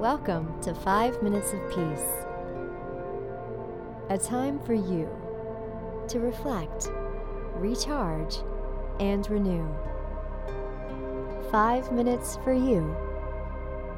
[0.00, 2.06] Welcome to 5 Minutes of Peace.
[4.08, 5.06] A time for you
[6.08, 6.90] to reflect,
[7.56, 8.38] recharge,
[8.98, 9.68] and renew.
[11.50, 12.96] 5 minutes for you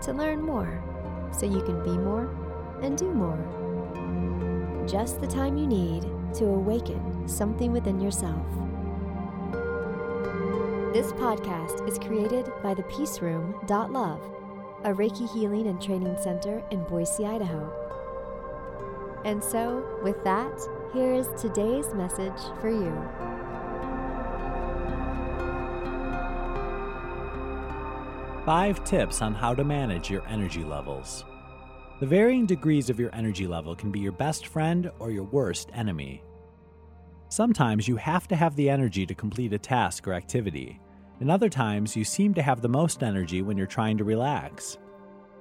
[0.00, 0.82] to learn more
[1.30, 2.28] so you can be more
[2.82, 3.38] and do more.
[4.88, 6.02] Just the time you need
[6.34, 8.44] to awaken something within yourself.
[10.92, 13.54] This podcast is created by the Peace Room.
[13.68, 14.20] Love,
[14.84, 17.72] a Reiki healing and training center in Boise, Idaho.
[19.24, 20.52] And so, with that,
[20.92, 22.92] here is today's message for you.
[28.44, 31.24] Five tips on how to manage your energy levels.
[32.00, 35.70] The varying degrees of your energy level can be your best friend or your worst
[35.72, 36.24] enemy.
[37.28, 40.80] Sometimes you have to have the energy to complete a task or activity,
[41.22, 44.76] and other times you seem to have the most energy when you're trying to relax.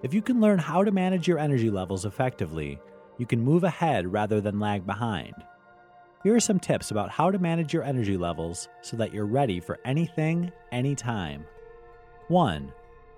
[0.04, 2.80] If you can learn how to manage your energy levels effectively,
[3.18, 5.34] you can move ahead rather than lag behind.
[6.22, 9.60] Here are some tips about how to manage your energy levels so that you're ready
[9.60, 11.46] for anything, anytime.
[12.28, 12.72] 1.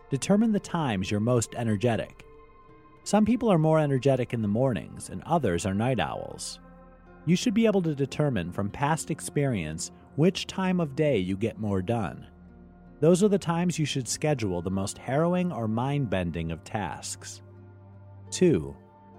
[0.09, 2.23] Determine the times you're most energetic.
[3.03, 6.61] Some people are more energetic in the mornings, and others are night owls.
[7.25, 11.59] You should be able to determine from past experience which time of day you get
[11.59, 12.28] more done.
[13.03, 17.41] Those are the times you should schedule the most harrowing or mind bending of tasks.
[18.31, 18.73] 2.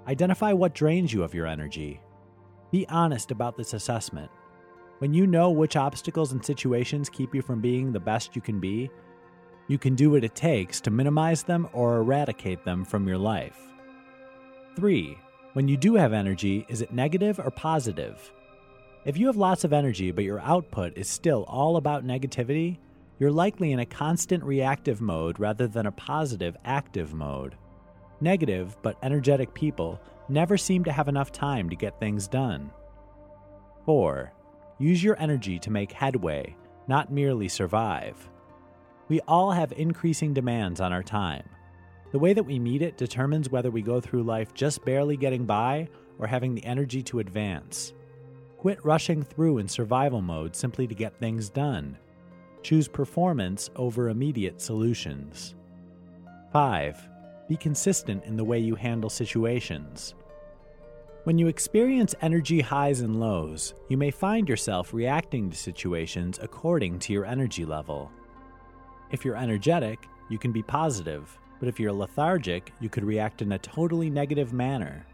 [0.08, 2.00] Identify what drains you of your energy.
[2.72, 4.30] Be honest about this assessment.
[5.00, 8.58] When you know which obstacles and situations keep you from being the best you can
[8.58, 8.88] be,
[9.68, 13.60] you can do what it takes to minimize them or eradicate them from your life.
[14.76, 15.14] 3.
[15.52, 18.32] When you do have energy, is it negative or positive?
[19.04, 22.78] If you have lots of energy but your output is still all about negativity,
[23.18, 27.56] you're likely in a constant reactive mode rather than a positive active mode.
[28.20, 32.70] Negative but energetic people never seem to have enough time to get things done.
[33.84, 34.32] 4.
[34.78, 36.56] Use your energy to make headway,
[36.88, 38.28] not merely survive.
[39.08, 41.48] We all have increasing demands on our time.
[42.12, 45.44] The way that we meet it determines whether we go through life just barely getting
[45.44, 45.88] by
[46.18, 47.92] or having the energy to advance.
[48.56, 51.98] Quit rushing through in survival mode simply to get things done.
[52.64, 55.54] Choose performance over immediate solutions.
[56.50, 57.08] 5.
[57.46, 60.14] Be consistent in the way you handle situations.
[61.24, 67.00] When you experience energy highs and lows, you may find yourself reacting to situations according
[67.00, 68.10] to your energy level.
[69.10, 73.52] If you're energetic, you can be positive, but if you're lethargic, you could react in
[73.52, 75.04] a totally negative manner.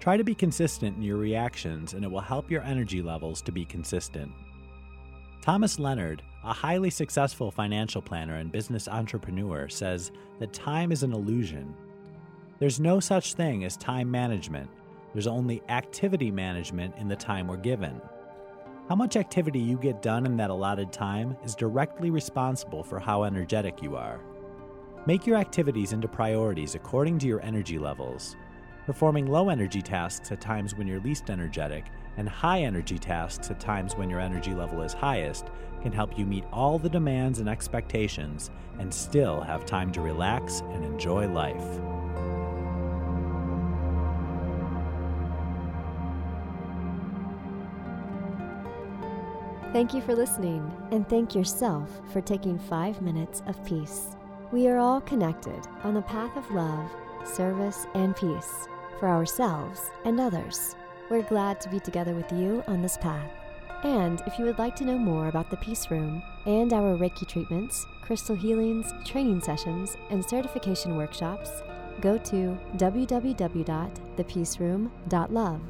[0.00, 3.52] Try to be consistent in your reactions, and it will help your energy levels to
[3.52, 4.32] be consistent.
[5.48, 11.14] Thomas Leonard, a highly successful financial planner and business entrepreneur, says that time is an
[11.14, 11.74] illusion.
[12.58, 14.68] There's no such thing as time management,
[15.14, 17.98] there's only activity management in the time we're given.
[18.90, 23.22] How much activity you get done in that allotted time is directly responsible for how
[23.24, 24.20] energetic you are.
[25.06, 28.36] Make your activities into priorities according to your energy levels.
[28.84, 31.86] Performing low energy tasks at times when you're least energetic
[32.18, 35.46] and high energy tasks at times when your energy level is highest
[35.80, 40.60] can help you meet all the demands and expectations and still have time to relax
[40.72, 41.64] and enjoy life.
[49.72, 54.16] Thank you for listening, and thank yourself for taking five minutes of peace.
[54.50, 56.90] We are all connected on the path of love,
[57.22, 58.66] service, and peace
[58.98, 60.74] for ourselves and others.
[61.10, 63.30] We're glad to be together with you on this path.
[63.82, 67.26] And if you would like to know more about the Peace Room and our Reiki
[67.26, 71.62] treatments, crystal healings, training sessions, and certification workshops,
[72.02, 75.60] go to www.thepeaceroom.love.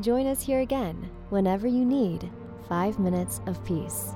[0.00, 2.30] Join us here again whenever you need
[2.68, 4.14] five minutes of peace.